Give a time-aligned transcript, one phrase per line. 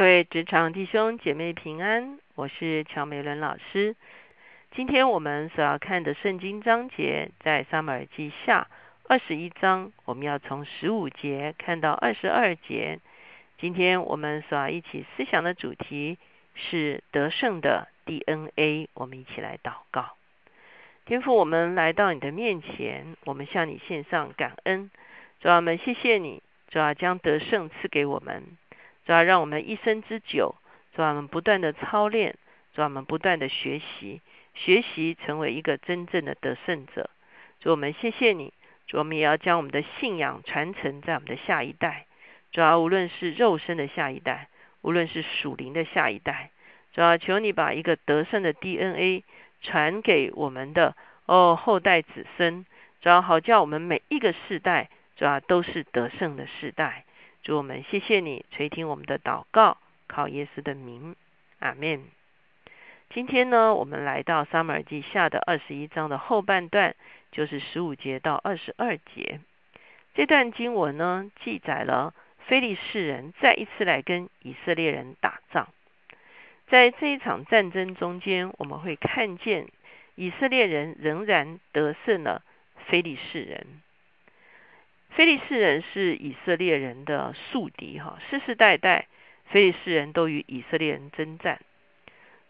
[0.00, 3.94] 各位职场弟兄姐妹平安，我是乔美伦老师。
[4.74, 8.68] 今天我们所要看的圣经章节在撒母耳记下
[9.06, 12.98] 二十一章，我们要从十五节看到二十二节。
[13.58, 16.16] 今天我们所要一起思想的主题
[16.54, 18.88] 是得胜的 DNA。
[18.94, 20.16] 我们一起来祷告，
[21.04, 24.90] 天父，我们来到你的面前，我们向你献上感恩，
[25.40, 28.56] 主啊们，谢谢你，主啊将得胜赐给我们。
[29.10, 30.54] 主要让我们一生之久，
[30.94, 32.36] 主要我们不断的操练，
[32.72, 34.20] 主要我们不断的学习，
[34.54, 37.10] 学习成为一个真正的得胜者。
[37.58, 38.52] 主我们谢谢你，
[38.86, 42.06] 主我们也要将我们的信仰传承在我们的下一代。
[42.52, 44.46] 主要无论是肉身的下一代，
[44.82, 46.52] 无论是属灵的下一代，
[46.94, 49.24] 主要求你把一个得胜的 DNA
[49.60, 50.94] 传给我们的
[51.26, 52.64] 哦后代子孙，
[53.00, 57.04] 主要好叫我们每一个世代，主要都是得胜的世代。
[57.42, 61.16] 主我们谢谢你垂听我们的祷告，靠耶稣的名，
[61.58, 62.04] 阿门。
[63.08, 66.94] 今天呢，我们来到撒母耳记下的二十一章的后半段，
[67.32, 69.40] 就是十五节到二十二节。
[70.14, 72.12] 这段经文呢，记载了
[72.46, 75.68] 非利士人再一次来跟以色列人打仗。
[76.68, 79.66] 在这一场战争中间，我们会看见
[80.14, 82.42] 以色列人仍然得胜了
[82.86, 83.66] 非利士人。
[85.10, 89.08] 非利士人是以色列人的宿敌，哈，世世代代
[89.46, 91.60] 非利士人都与以色列人征战。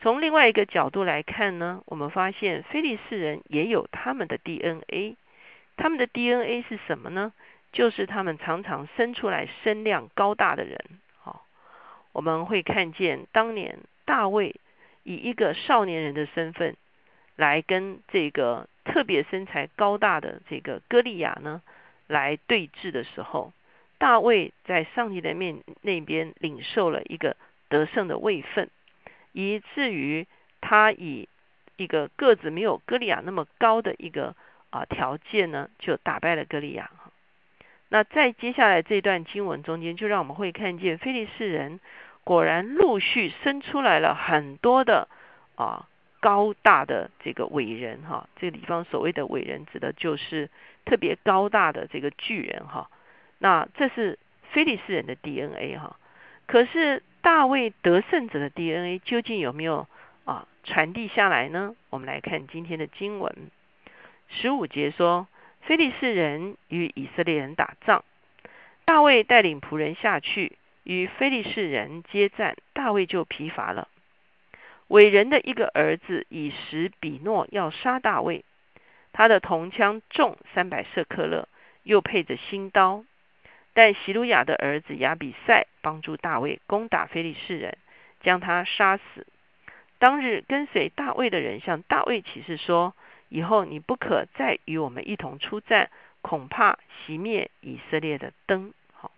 [0.01, 5.17] 从另外一个角度来看呢，我们发现非利士人也有他们的 DNA，
[5.77, 7.33] 他们的 DNA 是什么呢？
[7.73, 10.79] 就是他们常常生出来身量高大的人，
[11.19, 11.47] 好，
[12.13, 14.57] 我们会看见当年大卫
[15.03, 16.77] 以一个少年人的身份
[17.37, 21.63] 来跟这个特别身材高大的这个歌利亚呢。
[22.11, 23.53] 来对峙的时候，
[23.99, 27.37] 大卫在上帝的面那边领受了一个
[27.69, 28.69] 得胜的位分，
[29.33, 30.27] 以至于
[30.61, 31.29] 他以
[31.77, 34.35] 一个个子没有歌利亚那么高的一个
[34.71, 36.91] 啊条件呢，就打败了歌利亚。
[37.89, 41.79] 那在接下来这段经文中间，就让我们会看见菲利士人
[42.25, 45.09] 果然陆续生出来了很多的
[45.55, 45.87] 啊。
[46.21, 50.51] 高大的这个伟人哈，这个地方所谓的伟人指的就是
[50.85, 52.91] 特别高大的这个巨人哈。
[53.39, 54.19] 那这是
[54.53, 55.97] 菲利斯人的 DNA 哈。
[56.47, 59.87] 可是大卫得胜者的 DNA 究竟有没有
[60.25, 61.75] 啊传递下来呢？
[61.89, 63.35] 我们来看今天的经文，
[64.29, 65.27] 十五节说，
[65.63, 68.05] 菲利斯人与以色列人打仗，
[68.85, 73.89] 大卫带领仆人下去与菲利士人接战，大卫就疲乏了。
[74.91, 78.45] 伟人的一个儿子以实比诺要杀大卫，
[79.13, 81.49] 他的铜枪重三百舍克勒，
[81.85, 83.05] 又配着新刀。
[83.73, 87.79] 但席鲁雅的儿子亚比赛帮助大卫攻打非利士人，
[88.21, 89.29] 将他杀死。
[90.01, 92.97] 当日跟随大卫的人向大卫起誓说
[93.31, 95.89] ：“以后你不可再与我们一同出战，
[96.21, 99.13] 恐怕熄灭以色列的灯。”好，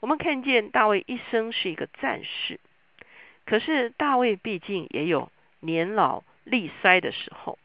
[0.00, 2.60] 我们看见大卫一生是一个战士。
[3.46, 7.58] 可是大卫毕竟也有年老力衰的时候。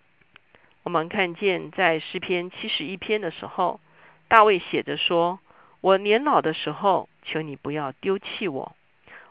[0.84, 3.79] 我们看见在诗篇七十一篇的时候，
[4.28, 5.39] 大卫写着说
[5.81, 8.73] ：“我年老的时候，求你不要丢弃我；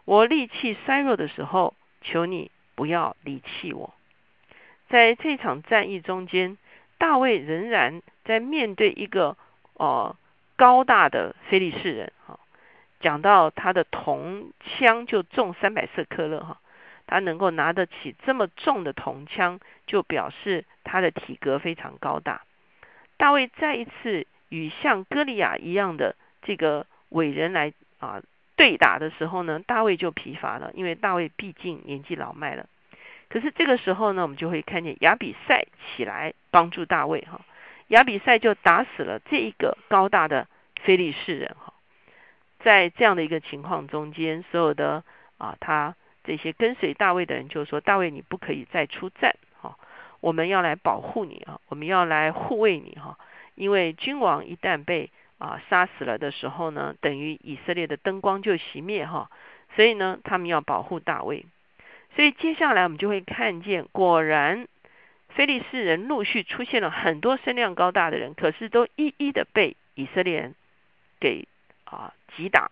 [0.04, 3.94] 我力气衰弱的时候，求你不要离弃我。”
[4.88, 6.56] 在这场战役中间，
[6.97, 9.37] 大卫仍然在面对一个
[9.75, 10.16] 呃
[10.56, 12.12] 高大的非利士人。
[13.00, 16.60] 讲到他的铜枪就重三百色克勒哈，
[17.06, 22.42] 他能够拿得起这么重的铜枪，就表示他的体格非常高大。
[23.16, 28.22] 大卫再一次与像歌利亚一样的这个伟人来啊
[28.56, 32.66] 对打的时候呢，大卫就疲乏了，因为大卫毕竟年纪老迈了。
[33.28, 35.66] 可是这个时候呢，我们就会看见亚比赛
[35.97, 37.41] 起来帮助大卫哈，
[37.88, 40.48] 亚比赛就打死了这一个高大的
[40.82, 41.75] 非利士人哈。
[42.60, 45.04] 在这样的一个情况中间，所有的
[45.38, 45.94] 啊，他
[46.25, 49.78] 这些跟随大卫的人就说：“大卫，你不可以再出战，哈，
[50.20, 53.16] 我们要来保护你啊，我们要来护卫你哈，
[53.55, 59.31] 因为君王一旦被啊杀死了的时候呢，等于以色列的灯光就熄灭哈，
[59.76, 61.46] 所以呢，他们要保护大卫。
[62.16, 64.66] 所以接下来我们就会看见，果然
[65.28, 70.55] 非利士人陆续出现了很多身量高大的人，可是都一一的被以色列人
[71.20, 71.46] 给。
[71.90, 72.70] 啊，击打，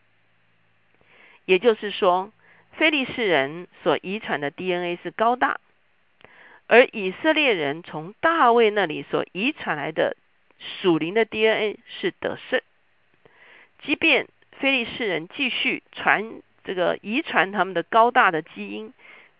[1.45, 2.33] 也就是说，
[2.75, 5.59] 非利士人所遗传的 DNA 是高大，
[6.69, 10.17] 而以色列人从大卫那里所遗传来的
[10.81, 12.61] 属灵的 DNA 是得胜。
[13.83, 18.93] 即便非利士人继续传这个遗传他们的高大的基因，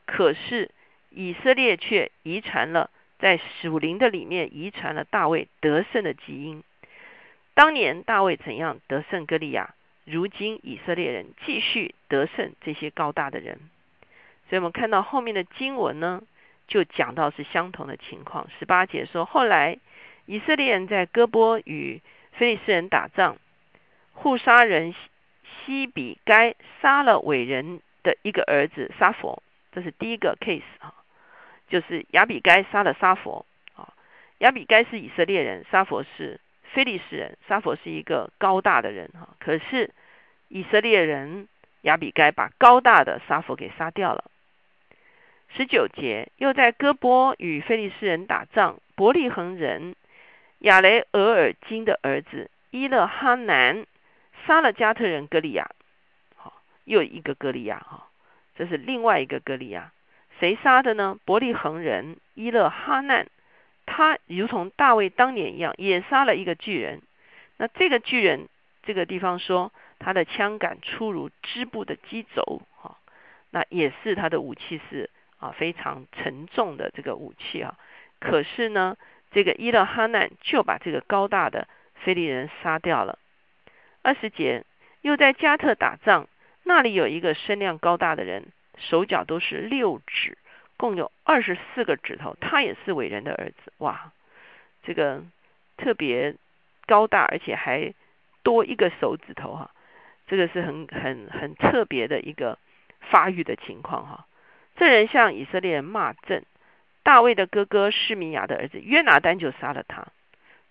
[0.07, 0.71] 可是
[1.11, 6.65] 以色列却遗传了在属灵的里面遗传了大卫得胜的基因。
[7.55, 9.75] 当年大卫怎样得胜歌利亚，
[10.07, 13.61] 如今以色列人继续得胜这些高大的人。
[14.49, 16.23] 所以我们看到后面的经文呢，
[16.67, 18.49] 就讲到是相同的情况。
[18.59, 19.79] 十八节说，后来
[20.25, 22.01] 以色列人在戈波与
[22.33, 23.37] 非利士人打仗，
[24.13, 24.95] 互杀人。
[25.65, 29.43] 西比该杀了伟人的一个儿子沙佛，
[29.73, 30.95] 这是第一个 case 啊，
[31.69, 33.45] 就是亚比该杀了沙佛
[33.75, 33.93] 啊。
[34.39, 36.39] 亚比该是以色列人，沙佛是
[36.73, 37.37] 非利士人。
[37.49, 39.91] 沙佛是一个高大的人哈，可是
[40.49, 41.49] 以色列人
[41.83, 44.25] 亚比该把高大的沙佛给杀掉了。
[45.57, 49.95] 十九节又在戈波与非利士人打仗，伯利恒人
[50.59, 53.87] 亚雷俄尔金的儿子伊勒哈南。
[54.47, 55.69] 杀了加特人歌利亚，
[56.37, 58.07] 好，又一个歌利亚哈，
[58.55, 59.91] 这是另外一个歌利亚，
[60.39, 61.19] 谁杀的呢？
[61.25, 63.27] 伯利恒人伊勒哈难，
[63.87, 67.01] 他如同大卫当年一样，也杀了一个巨人。
[67.57, 68.49] 那这个巨人，
[68.83, 72.99] 这个地方说他的枪杆粗如织布的机轴，哈，
[73.51, 77.79] 那也是他的武器是啊非常沉重的这个武器啊。
[78.19, 78.97] 可是呢，
[79.31, 83.19] 这个伊勒哈难就把这个高大的非利人杀掉了。
[84.03, 84.65] 二十节
[85.01, 86.29] 又在加特打仗，
[86.65, 88.47] 那里有一个身量高大的人，
[88.79, 90.37] 手脚都是六指，
[90.77, 92.37] 共有二十四个指头。
[92.41, 94.13] 他也是伟人的儿子，哇，
[94.83, 95.23] 这个
[95.77, 96.35] 特别
[96.87, 97.95] 高大，而且还
[98.43, 99.71] 多一个手指头哈，
[100.27, 102.59] 这个是很很很特别的一个
[103.01, 104.27] 发育的情况哈。
[104.77, 106.45] 这人向以色列人骂阵，
[107.03, 110.07] 大卫的哥哥施米亚的儿子约拿丹就杀了他。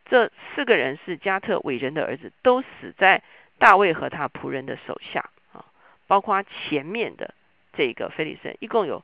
[0.06, 3.24] 这四个人是加特伟人的儿子，都死在
[3.58, 5.66] 大卫和他仆人的手下啊，
[6.06, 7.34] 包括前面的
[7.74, 9.04] 这个菲利斯，一共有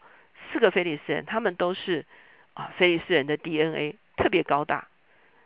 [0.52, 2.06] 四个菲利斯人，他们都是
[2.54, 4.88] 啊菲利斯人的 DNA 特别高大，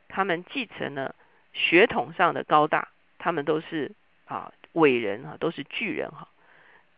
[0.07, 1.15] 他们继承了
[1.53, 3.91] 血统上的高大，他们都是
[4.25, 6.27] 啊伟人啊，都是巨人哈。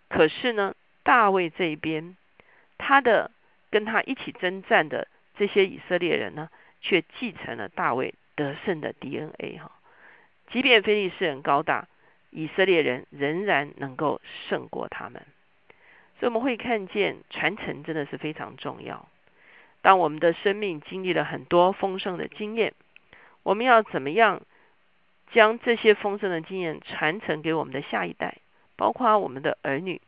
[0.10, 2.16] 可是呢，大卫这一边，
[2.78, 3.32] 他的
[3.70, 5.08] 跟他一起征战的
[5.38, 6.50] 这些以色列人呢，
[6.82, 8.14] 却继承了大卫。
[8.38, 9.72] 得胜的 DNA 哈，
[10.52, 11.88] 即便非利士人高大，
[12.30, 15.26] 以色列人仍然能够胜过他们。
[16.20, 19.08] 所以我们会看见传承真的是非常重要。
[19.82, 22.74] 当我们的生命经历了很多丰盛的经验，
[23.44, 24.42] 我们要怎么样
[25.32, 28.38] 将这些丰盛的经验传承给我们的下一代，
[28.76, 30.02] 包括我们的儿女，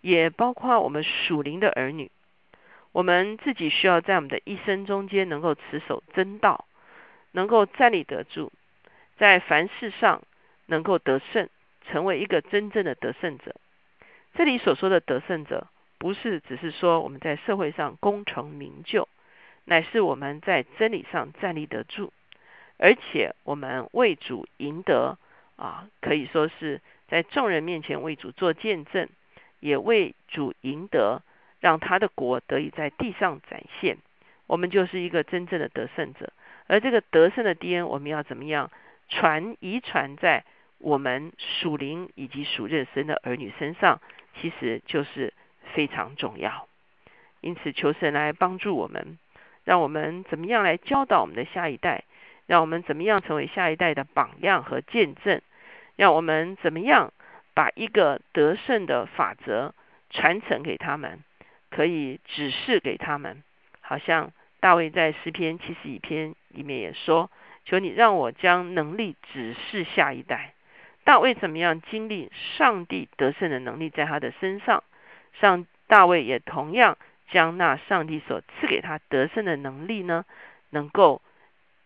[0.00, 2.10] 也包括我们属灵的儿女。
[2.92, 6.64] 我们自己需要在我们的一生中间能够持守真道。
[7.32, 8.50] 能够站立得住，
[9.18, 10.22] 在凡事上
[10.64, 11.50] 能够得胜，
[11.86, 13.54] 成为一个真正的得胜者。
[14.34, 15.66] 这里所说的得胜者，
[15.98, 19.08] 不是只是说我们在社会上功成名就，
[19.64, 22.12] 乃是我们在真理上站立得住，
[22.78, 25.18] 而且我们为主赢得
[25.56, 29.08] 啊，可以说是在众人面前为主做见证，
[29.58, 31.22] 也为主赢得，
[31.58, 33.98] 让他的国得以在地上展现。
[34.46, 36.32] 我们就是一个真正的得胜者。
[36.68, 38.70] 而这个得胜的 DNA，我们要怎么样
[39.08, 40.44] 传遗传在
[40.78, 44.00] 我们属灵以及属日神的儿女身上，
[44.40, 45.32] 其实就是
[45.74, 46.66] 非常重要。
[47.40, 49.18] 因此，求神来帮助我们，
[49.64, 52.04] 让我们怎么样来教导我们的下一代，
[52.46, 55.40] 让我们怎么样成为下一代的榜样和见证，
[55.96, 57.12] 让我们怎么样
[57.54, 59.74] 把一个得胜的法则
[60.10, 61.22] 传承给他们，
[61.70, 63.42] 可以指示给他们，
[63.80, 64.32] 好像。
[64.60, 67.30] 大卫在诗篇七十一篇里面也说
[67.64, 70.52] ：“求你让我将能力指示下一代。”
[71.08, 74.84] 大卫怎么样经历上帝得胜的能力在他的身上？
[75.40, 76.98] 上大卫也同样
[77.30, 80.26] 将那上帝所赐给他得胜的能力呢，
[80.68, 81.22] 能够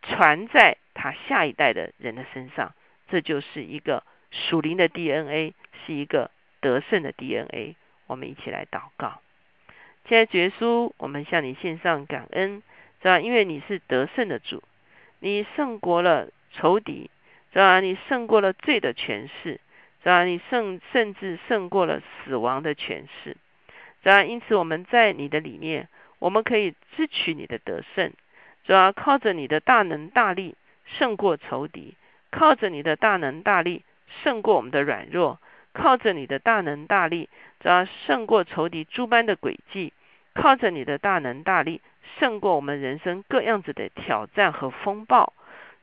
[0.03, 2.75] 传在他下一代的人的身上。
[3.07, 4.03] 这就是一个
[4.33, 5.55] 属灵的 DNA，
[5.87, 7.77] 是一个得胜的 DNA。
[8.09, 9.21] 我们一起来祷告。
[10.09, 12.61] 现在，绝书，我们向你献上感恩，
[13.01, 13.21] 是吧？
[13.21, 14.65] 因为你是得胜的主，
[15.21, 17.09] 你胜过了仇敌，
[17.53, 17.81] 是吧？
[17.81, 19.61] 你胜过了罪的权势，
[20.03, 20.25] 是吧？
[20.25, 23.37] 你胜甚至胜过了死亡的权势，
[24.03, 24.25] 是吧？
[24.25, 28.13] 因此，我们在你的里面，我们可以支取你的得胜，
[28.65, 31.95] 主要靠着你的大能大力胜过仇敌，
[32.31, 33.85] 靠着你的大能大力
[34.23, 35.39] 胜过我们的软弱。
[35.75, 39.91] 靠着你的大能大力，主要胜过仇敌诸般的诡计；
[40.35, 41.81] 靠着你的大能大力，
[42.19, 45.33] 胜过我们人生各样子的挑战和风暴。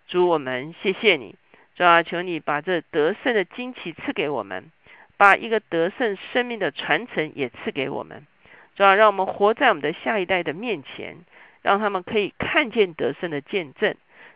[0.08, 1.34] 主，我们谢谢你，
[1.80, 4.70] 主要求你把这得胜的惊奇赐给我们，
[5.16, 8.28] 把一个得胜生命的传承也赐给我们，
[8.76, 11.16] 主要让我们活在我们的下一代的面前，
[11.62, 13.96] 让他们可以看见得胜的见证，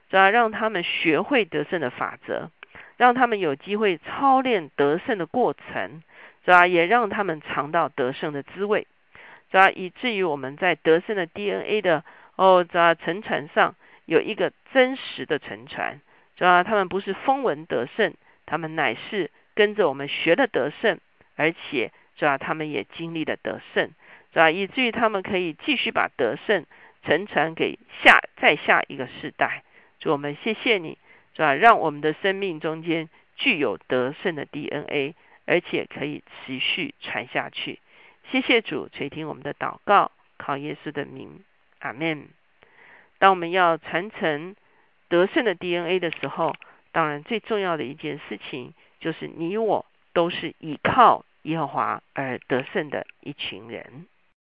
[0.09, 2.50] 主要让他们学会得胜的法则，
[2.95, 6.01] 让他们有机会操练得胜的过程，
[6.45, 8.88] 主要也让他们尝到得胜的滋味，
[9.51, 12.05] 主要以至于我们在得胜的 DNA 的
[12.38, 16.00] 哦，主要沉船上有一个真实的沉船，
[16.35, 18.13] 主要他们不是风闻得胜，
[18.45, 19.31] 他们乃是。
[19.55, 20.99] 跟着我们学了得胜，
[21.35, 23.91] 而且主要他们也经历了得胜，
[24.31, 26.65] 主要以至于他们可以继续把得胜
[27.03, 29.61] 承传给下再下一个世代。
[29.99, 30.97] 主我们谢谢你，
[31.35, 35.13] 主要让我们的生命中间具有得胜的 DNA，
[35.45, 37.77] 而且可以持续传下去。
[38.31, 41.43] 谢谢主垂听我们的祷告，靠耶稣的名，
[41.77, 42.27] 阿门。
[43.19, 44.55] 当我们要传承
[45.13, 46.55] 得胜的 DNA 的时候，
[46.91, 48.74] 当然最重要的一件事情。
[49.00, 54.08] 就是你我都是依靠耶和华而得胜的一群人。